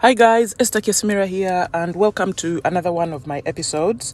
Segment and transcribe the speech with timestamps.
[0.00, 4.12] Hi guys, Esther Kesimira here, and welcome to another one of my episodes.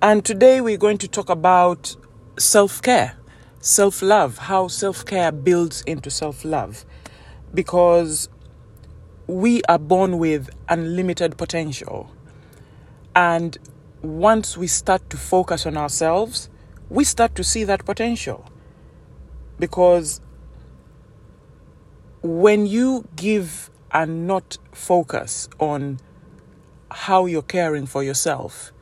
[0.00, 1.96] And today we're going to talk about
[2.38, 3.16] self care,
[3.58, 6.84] self love, how self care builds into self love.
[7.52, 8.28] Because
[9.26, 12.08] we are born with unlimited potential.
[13.16, 13.58] And
[14.02, 16.48] once we start to focus on ourselves,
[16.88, 18.48] we start to see that potential.
[19.58, 20.20] Because
[22.22, 26.00] when you give and not focus on
[26.90, 28.72] how you're caring for yourself,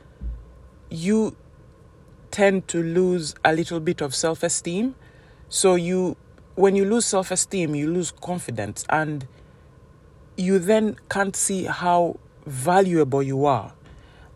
[0.89, 1.35] you
[2.31, 4.95] tend to lose a little bit of self esteem.
[5.49, 6.17] So, you,
[6.55, 9.27] when you lose self esteem, you lose confidence, and
[10.37, 13.73] you then can't see how valuable you are.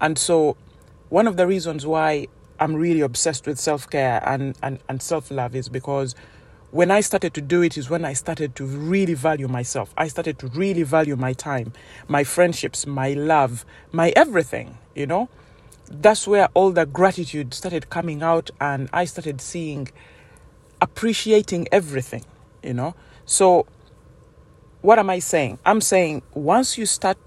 [0.02, 0.56] And so,
[1.09, 2.28] one of the reasons why
[2.59, 6.16] I'm really obsessed with self care and, and, and self love is because
[6.72, 9.94] when I started to do it is when I started to really value myself.
[9.98, 11.73] I started to really value my time,
[12.08, 15.30] my friendships, my love, my everything, you know.
[15.90, 19.90] That's where all the gratitude started coming out and I started seeing
[20.80, 22.23] appreciating everything,
[22.62, 22.94] you know.
[23.25, 23.66] So
[24.81, 25.58] what am I saying?
[25.66, 27.17] I'm saying once you start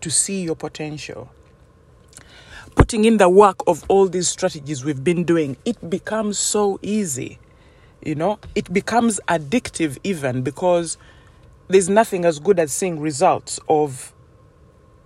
[0.00, 1.30] to see your potential,
[2.74, 7.38] putting in the work of all these strategies we've been doing, it becomes so easy
[8.02, 10.96] you know it becomes addictive even because
[11.68, 14.12] there's nothing as good as seeing results of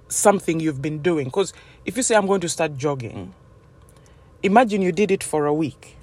[0.08, 1.26] something you've been doing.
[1.26, 1.52] Because
[1.84, 3.34] if you say i'm going to start jogging
[4.42, 5.96] imagine you did it for a week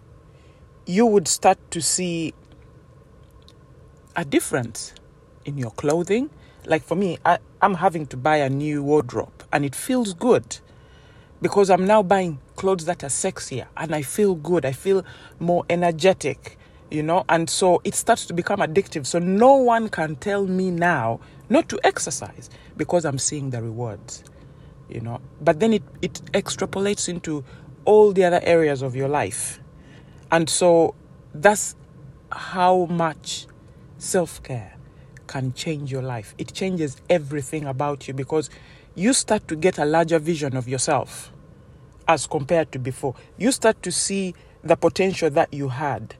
[0.85, 2.33] you would start to see
[4.15, 4.93] a difference
[5.45, 6.29] in your clothing.
[6.65, 10.59] Like for me I, i'm having to buy a new wardrobe and it feels good
[11.41, 14.65] because i'm now buying clothes that are sexier and i feel good.
[14.65, 15.03] I feel
[15.39, 16.57] more energetic
[16.91, 19.05] you know, and so it starts to become addictive.
[19.05, 24.23] So no one can tell me now not to exercise because I'm seeing the rewards,
[24.89, 25.21] you know.
[25.39, 27.43] But then it, it extrapolates into
[27.85, 29.59] all the other areas of your life.
[30.31, 30.95] And so
[31.33, 31.75] that's
[32.31, 33.47] how much
[33.97, 34.75] self care
[35.27, 36.35] can change your life.
[36.37, 38.49] It changes everything about you because
[38.95, 41.31] you start to get a larger vision of yourself
[42.07, 43.15] as compared to before.
[43.37, 46.15] You start to see the potential that you had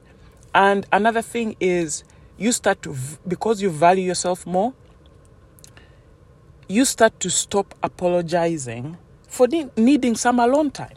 [0.54, 2.04] and another thing is
[2.36, 2.94] you start to,
[3.26, 4.74] because you value yourself more,
[6.68, 8.96] you start to stop apologizing
[9.28, 9.46] for
[9.76, 10.96] needing some alone time.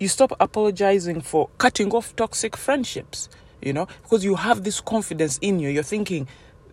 [0.00, 3.28] You stop apologizing for cutting off toxic friendships,
[3.60, 5.68] you know, because you have this confidence in you.
[5.68, 6.28] You're thinking,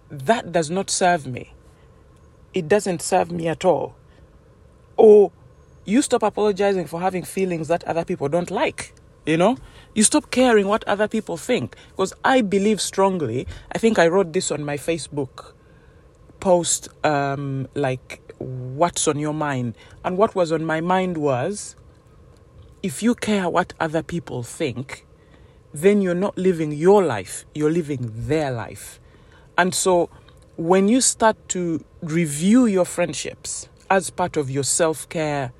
[0.10, 1.54] that does not serve me.
[2.54, 3.96] It doesn't serve me at all.
[4.98, 5.32] Or
[5.86, 8.94] you stop apologizing for having feelings that other people don't like
[9.26, 9.58] you know?
[9.94, 11.76] You stop caring what other people think.
[11.90, 15.54] Because i believe strongly i think i wrote this on my facebook
[16.40, 19.76] post um, like what's on your mind?
[20.04, 21.76] And what was on my mind was
[22.84, 25.06] if you care what other people think
[25.74, 29.00] then you're not living your life you're living their life.
[29.58, 30.10] And so
[30.58, 35.52] when you start to review your friendships as part of your self-care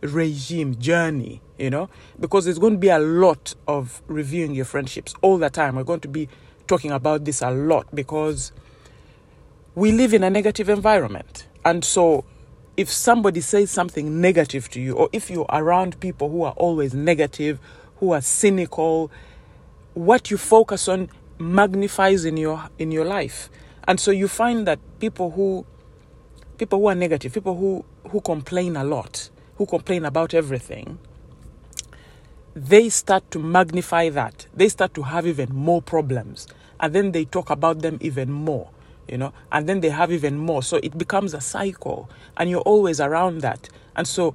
[0.00, 5.14] regime journey you know, because there's going to be a lot of reviewing your friendships
[5.20, 5.74] all the time.
[5.74, 6.28] We're going to be
[6.66, 8.52] talking about this a lot because
[9.74, 11.48] we live in a negative environment.
[11.64, 12.24] And so
[12.76, 16.94] if somebody says something negative to you, or if you're around people who are always
[16.94, 17.58] negative,
[17.96, 19.10] who are cynical,
[19.94, 21.10] what you focus on
[21.40, 23.50] magnifies in your in your life.
[23.86, 25.66] And so you find that people who
[26.56, 30.98] people who are negative, people who, who complain a lot, who complain about everything,
[32.54, 34.46] they start to magnify that.
[34.54, 36.46] They start to have even more problems.
[36.80, 38.70] And then they talk about them even more,
[39.08, 40.62] you know, and then they have even more.
[40.62, 43.68] So it becomes a cycle, and you're always around that.
[43.96, 44.34] And so,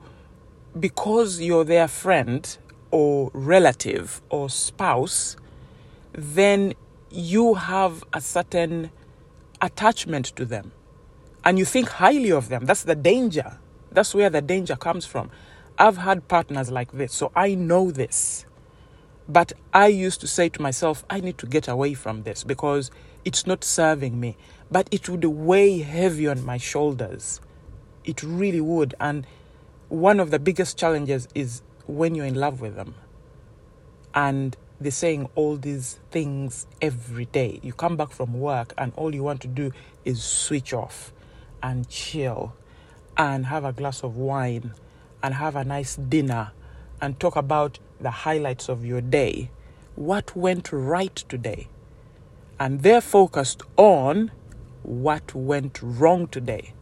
[0.80, 2.58] because you're their friend
[2.92, 5.38] or relative or spouse,
[6.12, 6.74] then
[7.10, 8.92] you have a certain
[9.62, 10.72] attachment to them
[11.46, 12.66] and you think highly of them.
[12.66, 13.58] That's the danger.
[13.94, 15.30] That's where the danger comes from.
[15.78, 18.46] I've had partners like this, so I know this.
[19.28, 22.92] But I used to say to myself, I need to get away from this because
[23.24, 24.36] it's not serving me.
[24.70, 27.40] But it would weigh heavy on my shoulders.
[28.04, 28.96] It really would.
[29.00, 29.26] And
[29.90, 32.96] one of the biggest challenges is when you're in love with them
[34.14, 37.60] and they're saying all these things every day.
[37.64, 39.72] You come back from work and all you want to do
[40.04, 41.14] is switch off
[41.62, 42.54] and chill
[43.18, 44.74] and have a glass of wine
[45.22, 46.52] and have a nice dinner
[47.02, 49.50] and talk about the highlights of your day.
[49.96, 51.68] What went right today?
[52.60, 54.32] And they're focused on
[54.84, 56.74] what went wrong today.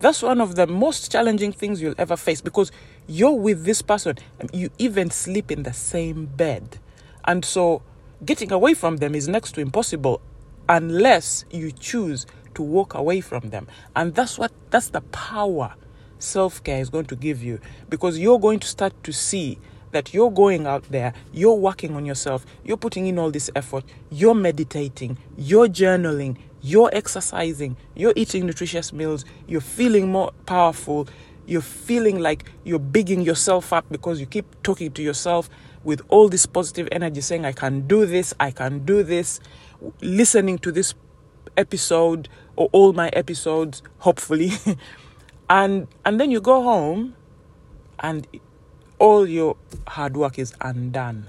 [0.00, 2.72] That's one of the most challenging things you'll ever face because
[3.06, 4.16] you're with this person.
[4.52, 6.78] You even sleep in the same bed.
[7.24, 7.82] And so
[8.24, 10.22] getting away from them is next to impossible
[10.68, 12.26] unless you choose
[12.60, 13.66] to walk away from them.
[13.96, 15.74] And that's what that's the power
[16.18, 17.58] self-care is going to give you
[17.88, 19.58] because you're going to start to see
[19.92, 23.82] that you're going out there, you're working on yourself, you're putting in all this effort,
[24.10, 31.08] you're meditating, you're journaling, you're exercising, you're eating nutritious meals, you're feeling more powerful,
[31.46, 35.48] you're feeling like you're bigging yourself up because you keep talking to yourself
[35.82, 39.40] with all this positive energy saying, I can do this, I can do this,
[40.02, 40.94] listening to this
[41.60, 44.52] episode or all my episodes, hopefully.
[45.50, 47.14] and and then you go home
[48.00, 48.26] and
[48.98, 49.56] all your
[49.88, 51.28] hard work is undone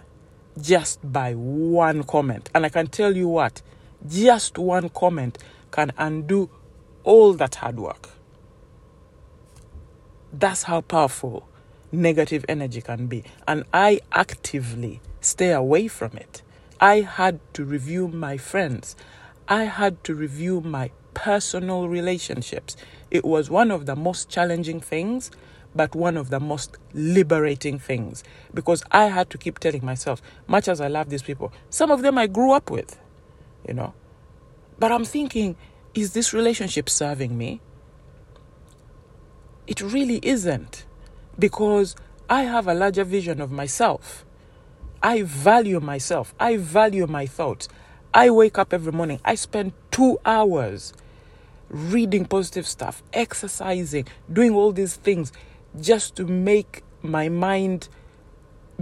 [0.60, 2.50] just by one comment.
[2.54, 3.62] And I can tell you what,
[4.08, 5.38] just one comment
[5.72, 6.50] can undo
[7.04, 8.10] all that hard work.
[10.34, 11.48] That's how powerful
[11.92, 13.24] negative energy can be.
[13.48, 16.42] And I actively stay away from it.
[16.80, 18.96] I had to review my friends.
[19.52, 22.78] I had to review my personal relationships.
[23.10, 25.30] It was one of the most challenging things,
[25.76, 30.70] but one of the most liberating things because I had to keep telling myself, much
[30.70, 32.98] as I love these people, some of them I grew up with,
[33.68, 33.94] you know.
[34.80, 35.58] But I'm thinking,
[35.94, 37.60] is this relationship serving me?
[39.68, 40.86] It really isn't
[41.38, 41.98] because
[42.30, 44.26] I have a larger vision of myself.
[45.04, 46.34] I value myself.
[46.40, 47.68] I value my thoughts.
[48.14, 49.20] I wake up every morning.
[49.24, 50.94] I spend two hours
[51.70, 55.32] reading positive stuff, exercising, doing all these things
[55.80, 57.88] just to make my mind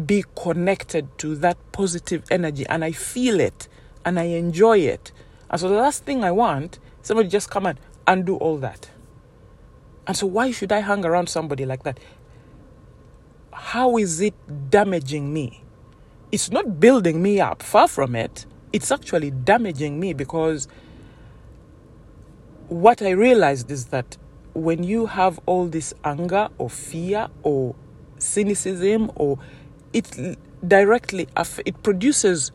[0.05, 3.67] be connected to that positive energy and I feel it
[4.03, 5.11] and I enjoy it.
[5.49, 8.89] And so the last thing I want, somebody just come and undo all that.
[10.07, 11.99] And so why should I hang around somebody like that?
[13.53, 14.33] How is it
[14.71, 15.63] damaging me?
[16.31, 18.45] It's not building me up, far from it.
[18.71, 20.67] It's actually damaging me because
[22.67, 24.17] what I realized is that
[24.53, 27.75] when you have all this anger or fear or
[28.19, 29.39] cynicism or
[29.93, 30.37] it
[30.67, 31.27] directly
[31.65, 32.51] it produces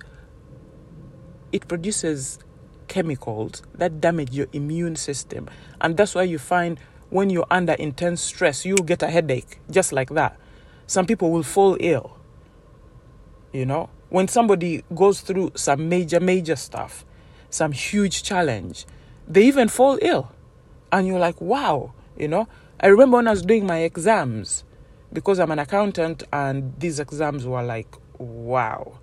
[1.52, 2.38] it produces
[2.86, 5.48] chemicals that damage your immune system.
[5.80, 6.78] And that's why you find
[7.10, 10.38] when you're under intense stress you'll get a headache just like that.
[10.86, 12.18] Some people will fall ill
[13.54, 17.04] you know when somebody goes through some major major stuff
[17.50, 18.86] some huge challenge
[19.26, 20.30] they even fall ill.
[20.92, 22.48] And you're like wow you know?
[22.80, 24.64] I remember when i was doing my exams
[25.12, 28.98] because i'm an accountant and these exams were like wow.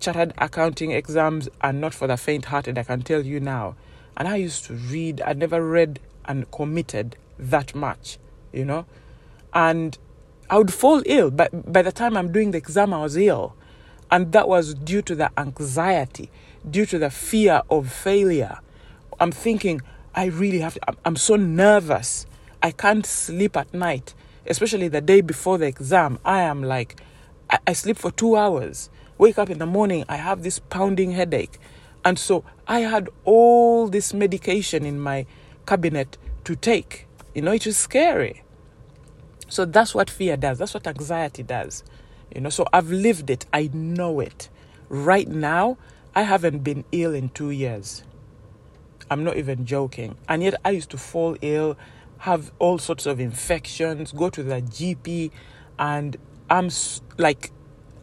[0.00, 3.76] Chartered accounting exams are not for the faint hearted i can tell you now.
[4.16, 8.18] And i used to read i never read and committed that much
[8.52, 8.86] you know?
[9.52, 9.98] And
[10.50, 11.30] i would fall ill.
[11.30, 13.54] But by the time i'm doing the exam i was ill
[14.12, 16.30] and that was due to the anxiety
[16.70, 18.60] due to the fear of failure
[19.22, 19.82] I'm thinking,
[20.16, 22.26] I really have to, I'm so nervous.
[22.60, 24.14] I can't sleep at night,
[24.48, 26.18] especially the day before the exam.
[26.24, 27.00] I am like,
[27.48, 28.90] I, I sleep for two hours.
[29.16, 31.58] Wake up in the morning, I have this pounding headache.
[32.04, 35.24] And so I had all this medication in my
[35.66, 37.06] cabinet to take.
[37.32, 38.42] You know, it was scary.
[39.48, 40.58] So that's what fear does.
[40.58, 41.84] That's what anxiety does.
[42.34, 43.46] You know, so I've lived it.
[43.52, 44.48] I know it.
[44.88, 45.78] Right now,
[46.14, 48.04] I haven't been ill in two years.
[49.10, 50.16] I'm not even joking.
[50.28, 51.76] And yet I used to fall ill,
[52.18, 55.30] have all sorts of infections, go to the GP,
[55.78, 56.16] and
[56.48, 56.70] I'm
[57.18, 57.50] like,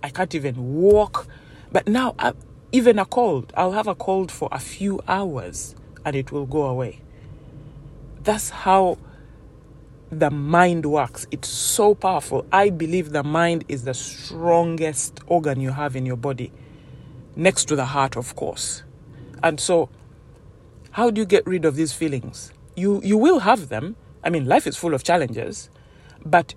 [0.04, 1.28] I can't even walk.
[1.72, 2.34] But now, I,
[2.72, 6.64] even a cold, I'll have a cold for a few hours and it will go
[6.64, 7.02] away.
[8.24, 8.98] That's how
[10.12, 11.28] the mind works.
[11.32, 12.46] It's so powerful.
[12.52, 16.52] I believe the mind is the strongest organ you have in your body,
[17.36, 18.84] next to the heart, of course.
[19.44, 19.90] And so
[20.92, 22.52] how do you get rid of these feelings?
[22.76, 23.96] You, you will have them.
[24.24, 25.70] I mean, life is full of challenges,
[26.26, 26.56] but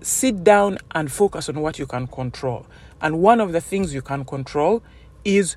[0.00, 2.66] sit down and focus on what you can control.
[3.00, 4.82] And one of the things you can control
[5.24, 5.56] is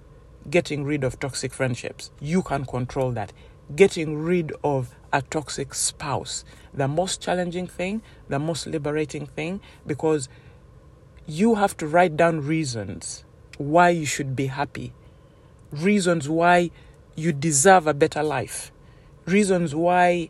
[0.50, 2.12] getting rid of toxic friendships.
[2.20, 3.32] You can control that.
[3.76, 6.44] Getting rid of a toxic spouse.
[6.74, 10.28] The most challenging thing, the most liberating thing, because
[11.26, 13.24] you have to write down reasons
[13.58, 14.94] why you should be happy,
[15.72, 16.72] reasons why
[17.16, 18.72] you deserve a better life,
[19.26, 20.30] reasons why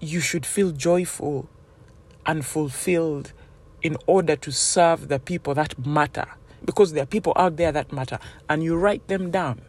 [0.00, 1.48] you should feel joyful
[2.24, 3.32] and fulfilled
[3.82, 6.26] in order to serve the people that matter.
[6.64, 9.60] Because there are people out there that matter, and you write them down.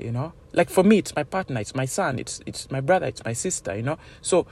[0.00, 3.06] You know, like for me, it's my partner, it's my son, it's it's my brother,
[3.06, 3.76] it's my sister.
[3.76, 4.46] You know, so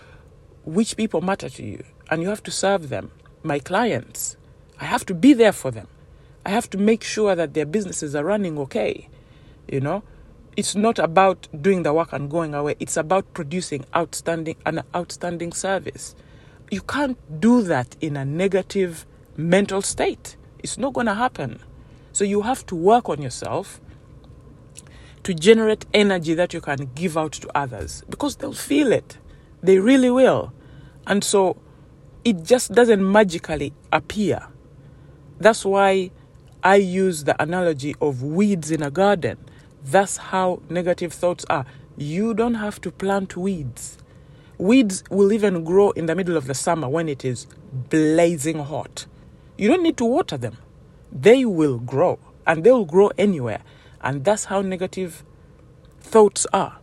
[0.65, 3.11] which people matter to you, and you have to serve them.
[3.43, 4.37] My clients,
[4.81, 5.89] I have to be there for them.
[6.45, 9.09] I have to make sure that their businesses are running okay.
[9.71, 10.03] You know,
[10.57, 12.75] it's not about doing the work and going away.
[12.81, 16.17] It's about producing outstanding an outstanding service.
[16.71, 20.37] You can't do that in a negative mental state.
[20.59, 21.61] It's not going to happen.
[22.13, 23.81] So you have to work on yourself
[25.29, 29.19] to generate energy that you can give out to others because they'll feel it.
[29.63, 30.55] They really will.
[31.07, 31.59] And so
[32.25, 34.49] it just doesn't magically appear.
[35.39, 36.13] That's why
[36.63, 39.37] I use the analogy of weeds in a garden.
[39.85, 41.67] That's how negative thoughts are.
[41.99, 43.99] You don't have to plant weeds.
[44.57, 47.47] Weeds will even grow in the middle of the summer when it is
[47.91, 49.05] blazing hot.
[49.59, 50.57] You don't need to water them.
[51.13, 53.61] They will grow and they will grow anywhere.
[54.01, 55.25] And that's how negative
[56.01, 56.79] thoughts are.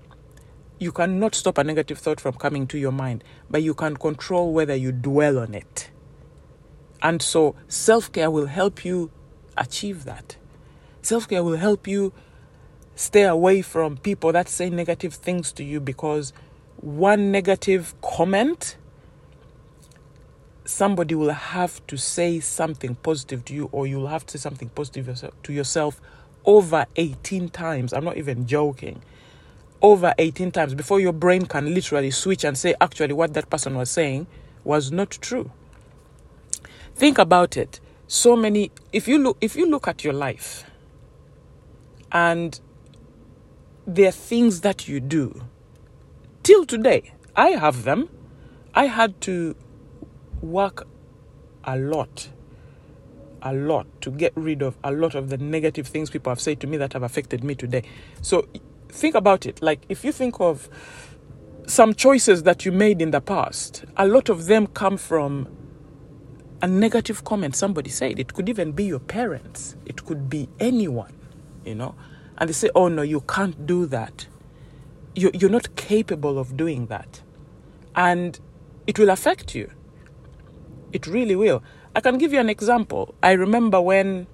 [0.77, 4.53] You cannot stop a negative thought from coming to your mind, but you can control
[4.53, 5.89] whether you dwell on it.
[7.01, 9.11] And so self care will help you
[9.57, 10.37] achieve that.
[11.01, 12.11] Self care will help you
[12.95, 16.33] stay away from people that say negative things to you because
[16.77, 18.75] one negative comment,
[20.65, 24.69] somebody will have to say something positive to you, or you'll have to say something
[24.69, 26.01] positive to yourself
[26.45, 27.93] over 18 times.
[27.93, 29.01] I'm not even joking.
[29.81, 33.75] Over 18 times before your brain can literally switch and say, actually, what that person
[33.75, 34.27] was saying
[34.63, 35.51] was not true.
[36.95, 37.79] Think about it.
[38.07, 40.63] So many if you look if you look at your life
[42.11, 42.59] and
[43.87, 45.43] there are things that you do
[46.43, 47.13] till today.
[47.35, 48.09] I have them.
[48.73, 49.55] I had to
[50.41, 50.87] work
[51.63, 52.29] a lot
[53.45, 56.59] a lot to get rid of a lot of the negative things people have said
[56.59, 57.83] to me that have affected me today.
[58.21, 58.47] So
[58.89, 59.61] think about it.
[59.61, 60.67] Like if you think of
[61.67, 65.47] some choices that you made in the past, a lot of them come from
[66.61, 68.19] a negative comment somebody said.
[68.19, 71.13] It could even be your parents, it could be anyone,
[71.63, 71.95] you know.
[72.37, 74.27] And they say, oh no, you can't do that.
[75.13, 77.21] You're, you're not capable of doing that.
[77.95, 78.39] And
[78.87, 79.71] it will affect you.
[80.91, 81.63] It really will.
[81.95, 83.15] I can give you an example.
[83.23, 84.27] I remember when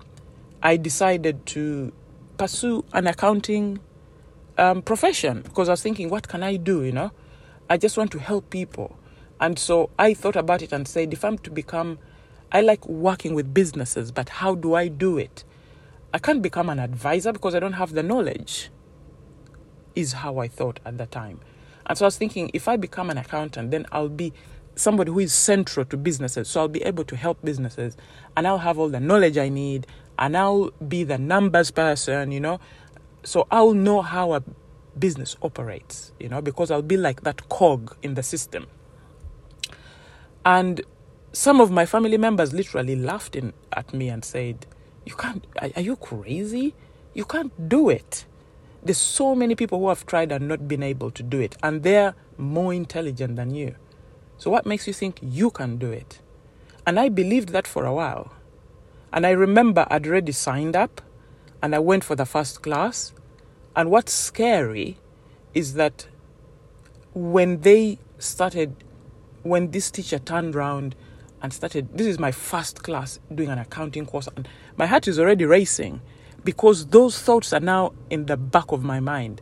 [0.63, 1.93] I decided to
[2.37, 3.79] pursue an accounting
[4.57, 6.83] um, profession because I was thinking, what can I do?
[6.83, 7.11] You know,
[7.69, 8.97] I just want to help people.
[9.39, 11.99] And so I thought about it and said, if I'm to become,
[12.51, 15.43] I like working with businesses, but how do I do it?
[16.15, 18.71] I can't become an advisor because I don't have the knowledge,
[19.95, 21.39] is how I thought at the time.
[21.85, 24.33] And so I was thinking, if I become an accountant, then I'll be
[24.75, 26.47] somebody who is central to businesses.
[26.47, 27.97] So I'll be able to help businesses
[28.35, 29.87] and I'll have all the knowledge I need
[30.17, 32.59] and I'll be the numbers person, you know.
[33.23, 34.43] So I'll know how a
[34.97, 38.67] business operates, you know, because I'll be like that cog in the system.
[40.45, 40.81] And
[41.33, 44.65] some of my family members literally laughed in, at me and said,
[45.05, 46.75] You can't, are, are you crazy?
[47.13, 48.25] You can't do it.
[48.83, 51.83] There's so many people who have tried and not been able to do it, and
[51.83, 53.75] they're more intelligent than you.
[54.41, 56.17] So, what makes you think you can do it?
[56.87, 58.33] And I believed that for a while.
[59.13, 60.99] And I remember I'd already signed up
[61.61, 63.13] and I went for the first class.
[63.75, 64.97] And what's scary
[65.53, 66.07] is that
[67.13, 68.75] when they started,
[69.43, 70.95] when this teacher turned around
[71.43, 75.19] and started, this is my first class doing an accounting course, and my heart is
[75.19, 76.01] already racing
[76.43, 79.39] because those thoughts are now in the back of my mind.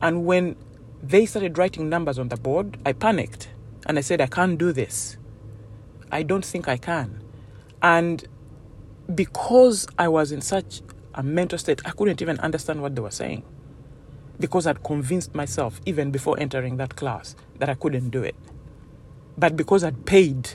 [0.00, 0.54] And when
[1.02, 3.48] they started writing numbers on the board, I panicked
[3.86, 5.16] and I said, I can't do this.
[6.10, 7.22] I don't think I can.
[7.82, 8.26] And
[9.14, 10.82] because I was in such
[11.14, 13.44] a mental state, I couldn't even understand what they were saying.
[14.38, 18.34] Because I'd convinced myself, even before entering that class, that I couldn't do it.
[19.38, 20.50] But because I'd paid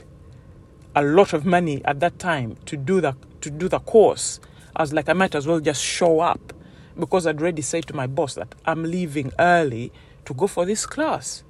[0.94, 4.38] a lot of money at that time to do the to do the course,
[4.76, 6.52] I was like, I might as well just show up
[6.98, 9.92] because I'd already said to my boss that I'm leaving early
[10.26, 11.42] to go for this class.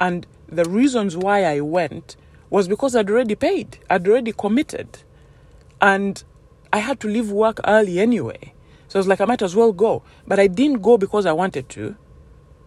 [0.00, 2.16] And the reasons why I went
[2.50, 5.00] was because I'd already paid, I'd already committed.
[5.80, 6.22] And
[6.72, 8.54] I had to leave work early anyway.
[8.88, 10.02] So I was like, I might as well go.
[10.26, 11.96] But I didn't go because I wanted to.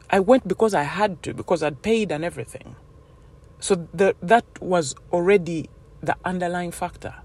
[0.09, 2.75] I went because I had to, because I'd paid and everything.
[3.59, 5.69] So the, that was already
[6.01, 7.15] the underlying factor,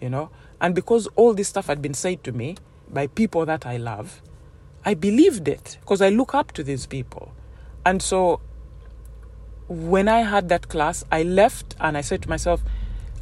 [0.00, 0.30] you know.
[0.60, 2.56] And because all this stuff had been said to me
[2.88, 4.22] by people that I love,
[4.84, 7.32] I believed it because I look up to these people.
[7.84, 8.40] And so
[9.68, 12.62] when I had that class, I left and I said to myself,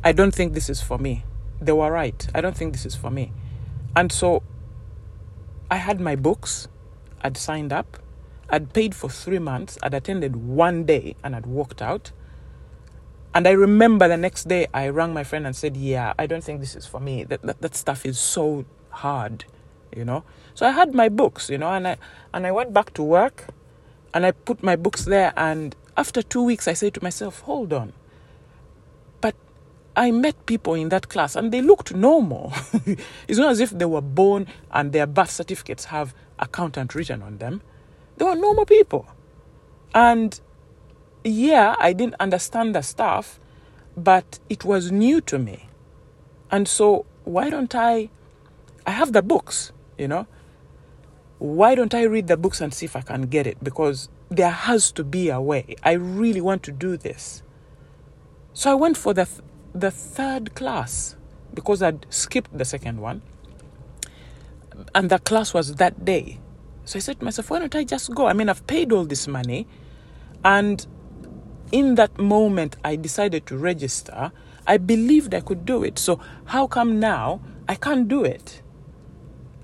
[0.04, 1.24] I don't think this is for me.
[1.60, 2.26] They were right.
[2.34, 3.32] I don't think this is for me.
[3.96, 4.42] And so
[5.70, 6.68] I had my books
[7.22, 7.98] I'd signed up,
[8.48, 12.12] I'd paid for three months, I'd attended one day, and I'd walked out.
[13.34, 16.44] And I remember the next day I rang my friend and said, Yeah, I don't
[16.44, 17.24] think this is for me.
[17.24, 19.44] That, that, that stuff is so hard,
[19.94, 20.22] you know.
[20.54, 21.96] So I had my books, you know, and I
[22.32, 23.48] and I went back to work
[24.14, 27.72] and I put my books there and after two weeks I said to myself, Hold
[27.72, 27.92] on.
[29.20, 29.34] But
[29.96, 32.52] I met people in that class and they looked normal.
[33.28, 37.38] it's not as if they were born and their birth certificates have accountant written on
[37.38, 37.62] them.
[38.16, 39.06] They were normal people.
[39.94, 40.38] And
[41.24, 43.40] yeah, I didn't understand the stuff,
[43.96, 45.68] but it was new to me.
[46.50, 48.10] And so, why don't I?
[48.86, 50.26] I have the books, you know.
[51.38, 53.62] Why don't I read the books and see if I can get it?
[53.62, 55.76] Because there has to be a way.
[55.82, 57.42] I really want to do this.
[58.52, 59.40] So I went for the th-
[59.74, 61.16] the third class
[61.54, 63.22] because I'd skipped the second one,
[64.94, 66.40] and the class was that day.
[66.84, 68.26] So I said to myself, why don't I just go?
[68.26, 69.66] I mean, I've paid all this money,
[70.44, 70.86] and
[71.72, 74.32] in that moment I decided to register,
[74.66, 75.98] I believed I could do it.
[75.98, 78.62] So how come now I can't do it?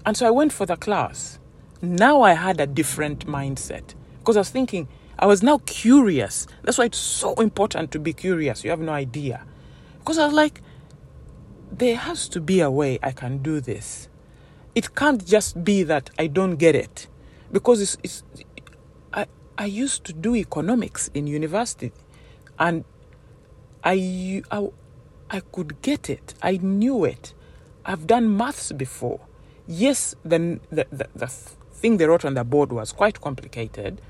[0.05, 1.39] And so I went for the class.
[1.81, 4.89] Now I had a different mindset because I was thinking,
[5.19, 6.47] I was now curious.
[6.63, 8.65] That's why it's so important to be curious.
[8.65, 9.45] You have no idea.
[9.99, 10.63] Because I was like,
[11.71, 14.09] there has to be a way I can do this.
[14.75, 17.09] It can't just be that I don't get it.
[17.51, 18.23] Because it's, it's
[19.59, 21.93] I used to do economics in university
[22.59, 22.85] and
[23.85, 24.69] I, I,
[25.31, 26.35] I could get it.
[26.43, 27.35] I knew it.
[27.85, 29.21] I've done maths before.
[29.67, 34.01] Yes, the, the, the, the thing they wrote on the board was quite complicated.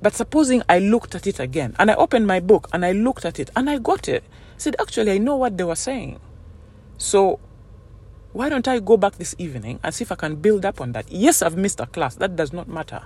[0.00, 3.24] But supposing I looked at it again and I opened my book and I looked
[3.24, 4.24] at it and I got it.
[4.24, 6.20] I said, actually, I know what they were saying.
[6.98, 7.40] So
[8.32, 10.92] why don't I go back this evening and see if I can build up on
[10.92, 11.10] that?
[11.10, 12.16] Yes, I've missed a class.
[12.16, 13.02] That does not matter.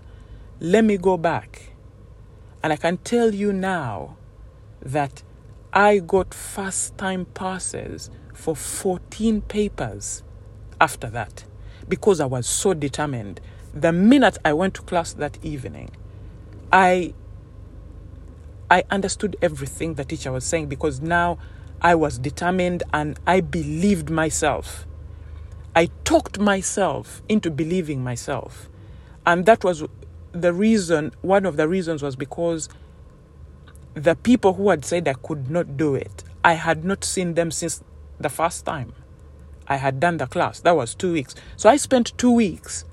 [0.59, 1.73] Let me go back.
[2.63, 4.17] And I can tell you now
[4.83, 5.23] that
[5.73, 10.25] I got first time passes for 14 papers
[10.81, 11.45] after that
[11.89, 13.41] because I was so determined.
[13.73, 15.91] The minute I went to class that evening,
[16.73, 17.15] I
[18.71, 21.39] I understood everything the teacher was saying because now
[21.83, 24.87] I was determined and I believed myself.
[25.75, 28.69] I talked myself into believing myself.
[29.27, 29.83] And that was
[30.33, 32.69] the reason, one of the reasons was because
[33.95, 37.51] the people who had said I could not do it, I had not seen them
[37.51, 37.83] since
[38.21, 38.93] the first time
[39.67, 40.61] I had done the class.
[40.61, 41.35] That was two weeks.
[41.57, 42.85] So I spent two weeks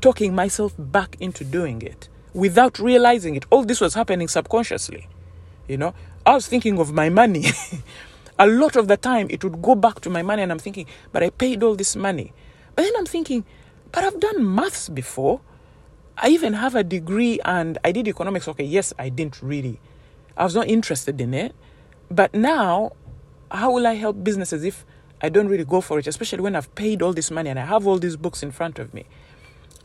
[0.00, 3.46] talking myself back into doing it without realizing it.
[3.50, 5.08] All this was happening subconsciously.
[5.66, 5.94] You know,
[6.24, 7.46] I was thinking of my money.
[8.38, 10.86] a lot of the time it would go back to my money, and I'm thinking,
[11.12, 12.32] but I paid all this money.
[12.74, 13.44] But then I'm thinking,
[13.90, 15.40] but I've done maths before.
[16.18, 18.46] I even have a degree and I did economics.
[18.48, 19.80] Okay, yes, I didn't really.
[20.36, 21.54] I was not interested in it.
[22.10, 22.92] But now,
[23.50, 24.84] how will I help businesses if
[25.22, 27.64] I don't really go for it, especially when I've paid all this money and I
[27.64, 29.06] have all these books in front of me?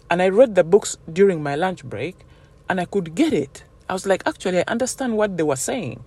[0.09, 2.25] And I read the books during my lunch break
[2.71, 3.65] and I could get it.
[3.89, 6.05] I was like, actually, I understand what they were saying.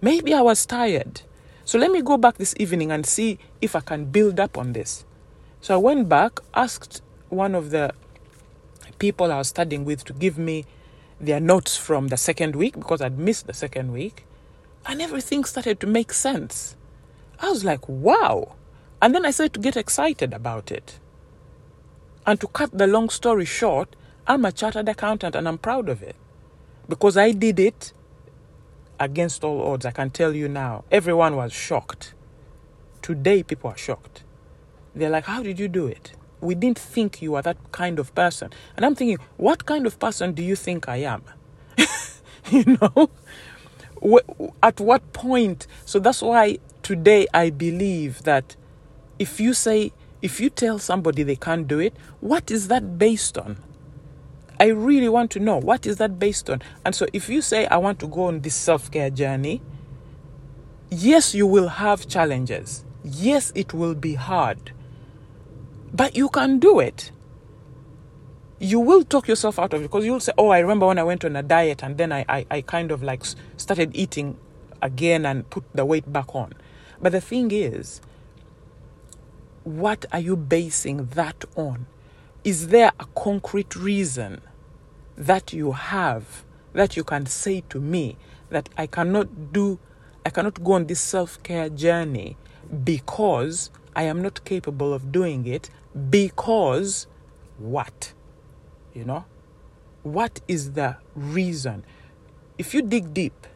[0.00, 1.22] Maybe I was tired.
[1.64, 4.74] So let me go back this evening and see if I can build up on
[4.74, 5.04] this.
[5.60, 7.92] So I went back, asked one of the
[9.00, 10.66] people I was studying with to give me
[11.20, 14.24] their notes from the second week because I'd missed the second week.
[14.86, 16.76] And everything started to make sense.
[17.40, 18.54] I was like, wow.
[19.02, 21.00] And then I started to get excited about it.
[22.24, 26.02] And to cut the long story short, I'm a chartered accountant and I'm proud of
[26.02, 26.16] it.
[26.88, 27.92] Because I did it
[29.00, 29.86] against all odds.
[29.86, 30.84] I can tell you now.
[30.90, 32.14] Everyone was shocked.
[33.02, 34.22] Today, people are shocked.
[34.94, 36.12] They're like, How did you do it?
[36.44, 38.52] we didn't think you were that kind of person.
[38.76, 41.22] And I'm thinking, what kind of person do you think I am?
[42.50, 43.10] you know?
[44.62, 45.66] At what point?
[45.86, 48.56] So that's why today I believe that
[49.18, 53.38] if you say, if you tell somebody they can't do it, what is that based
[53.38, 53.56] on?
[54.60, 56.62] I really want to know what is that based on?
[56.84, 59.60] And so if you say, I want to go on this self care journey,
[60.90, 62.84] yes, you will have challenges.
[63.02, 64.72] Yes, it will be hard.
[65.92, 67.10] But you can do it.
[68.60, 71.02] You will talk yourself out of it because you'll say, Oh, I remember when I
[71.02, 73.24] went on a diet and then I, I, I kind of like
[73.56, 74.38] started eating
[74.80, 76.52] again and put the weight back on.
[77.00, 78.00] But the thing is,
[79.64, 81.86] what are you basing that on?
[82.44, 84.42] Is there a concrete reason
[85.16, 88.18] that you have that you can say to me
[88.50, 89.78] that I cannot do,
[90.26, 92.36] I cannot go on this self care journey
[92.84, 95.70] because I am not capable of doing it
[96.10, 97.06] because
[97.56, 98.12] what?
[98.92, 99.24] You know?
[100.02, 101.82] What is the reason?
[102.58, 103.46] If you dig deep,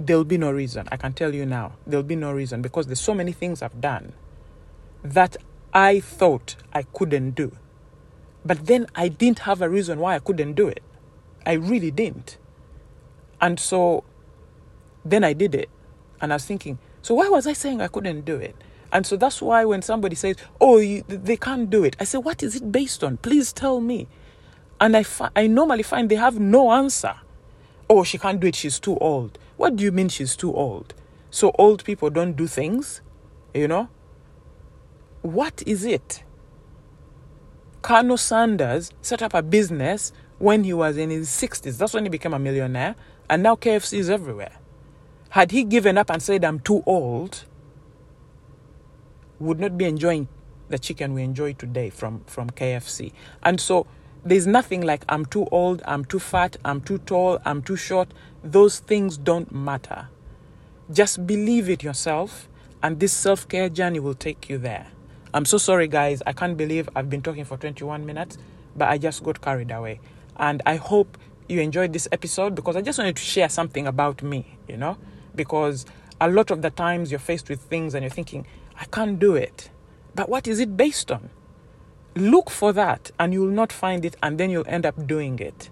[0.00, 0.88] there'll be no reason.
[0.90, 3.80] I can tell you now, there'll be no reason because there's so many things I've
[3.80, 4.12] done
[5.04, 5.36] that
[5.72, 7.56] I thought I couldn't do.
[8.44, 10.82] But then I didn't have a reason why I couldn't do it.
[11.46, 12.38] I really didn't.
[13.40, 14.04] And so
[15.04, 15.68] then I did it.
[16.20, 18.56] And I was thinking, so why was I saying I couldn't do it?
[18.92, 22.18] And so that's why when somebody says, oh, you, they can't do it, I say,
[22.18, 23.18] what is it based on?
[23.18, 24.08] Please tell me.
[24.80, 27.14] And I, fi- I normally find they have no answer.
[27.88, 29.38] Oh, she can't do it, she's too old.
[29.56, 30.94] What do you mean she's too old?
[31.30, 33.00] So old people don't do things?
[33.54, 33.88] You know?
[35.22, 36.24] What is it?
[37.82, 41.76] Colonel Sanders set up a business when he was in his 60s.
[41.76, 42.94] That's when he became a millionaire.
[43.28, 44.52] And now KFC is everywhere.
[45.30, 47.44] Had he given up and said, I'm too old,
[49.38, 50.28] would not be enjoying
[50.68, 53.12] the chicken we enjoy today from, from KFC.
[53.42, 53.86] And so
[54.24, 58.12] there's nothing like I'm too old, I'm too fat, I'm too tall, I'm too short.
[58.42, 60.08] Those things don't matter.
[60.92, 62.48] Just believe it yourself,
[62.82, 64.88] and this self care journey will take you there.
[65.32, 66.22] I'm so sorry, guys.
[66.26, 68.36] I can't believe I've been talking for 21 minutes,
[68.74, 70.00] but I just got carried away.
[70.36, 71.16] And I hope
[71.48, 74.98] you enjoyed this episode because I just wanted to share something about me, you know?
[75.36, 75.86] Because
[76.20, 78.44] a lot of the times you're faced with things and you're thinking,
[78.76, 79.70] I can't do it.
[80.16, 81.30] But what is it based on?
[82.16, 85.38] Look for that and you will not find it, and then you'll end up doing
[85.38, 85.70] it.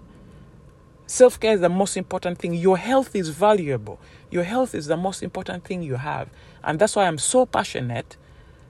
[1.05, 2.53] Self care is the most important thing.
[2.53, 3.99] Your health is valuable.
[4.31, 6.29] Your health is the most important thing you have.
[6.63, 8.15] And that's why I'm so passionate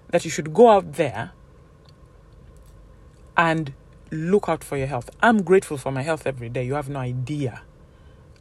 [0.10, 1.32] that you should go out there
[3.38, 3.74] and
[4.12, 5.10] look out for your health.
[5.22, 6.66] I'm grateful for my health every day.
[6.66, 7.62] You have no idea.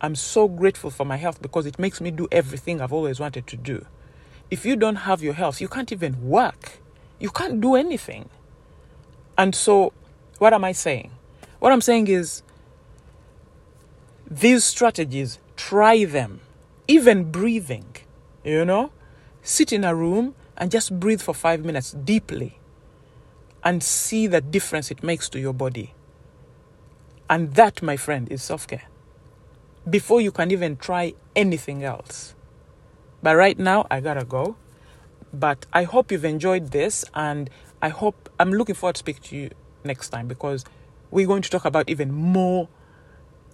[0.00, 3.46] I'm so grateful for my health because it makes me do everything I've always wanted
[3.48, 3.84] to do.
[4.50, 6.78] If you don't have your health, you can't even work.
[7.18, 8.28] You can't do anything.
[9.36, 9.92] And so,
[10.38, 11.10] what am I saying?
[11.58, 12.42] What I'm saying is,
[14.30, 16.40] these strategies, try them.
[16.86, 17.96] Even breathing,
[18.44, 18.90] you know?
[19.42, 22.58] Sit in a room and just breathe for five minutes deeply
[23.64, 25.94] and see the difference it makes to your body.
[27.30, 28.82] And that, my friend, is self care.
[29.88, 32.34] Before you can even try anything else.
[33.22, 34.56] But right now, I gotta go.
[35.32, 39.36] But I hope you've enjoyed this, and I hope I'm looking forward to speak to
[39.36, 39.50] you
[39.84, 40.64] next time because
[41.10, 42.68] we're going to talk about even more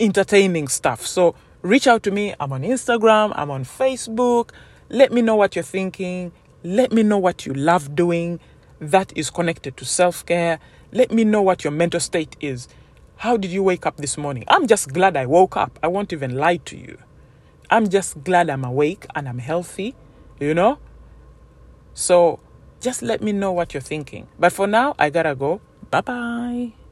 [0.00, 1.06] entertaining stuff.
[1.06, 2.34] So reach out to me.
[2.38, 4.50] I'm on Instagram, I'm on Facebook.
[4.88, 6.32] Let me know what you're thinking.
[6.64, 8.40] Let me know what you love doing
[8.80, 10.58] that is connected to self care.
[10.92, 12.68] Let me know what your mental state is.
[13.16, 14.44] How did you wake up this morning?
[14.48, 15.78] I'm just glad I woke up.
[15.82, 16.98] I won't even lie to you.
[17.68, 19.94] I'm just glad I'm awake and I'm healthy,
[20.40, 20.78] you know?
[21.92, 22.40] So
[22.80, 24.28] just let me know what you're thinking.
[24.38, 25.60] But for now, I gotta go.
[25.90, 26.83] Bye bye.